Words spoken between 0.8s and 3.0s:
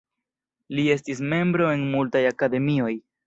estis membro en multaj akademioj.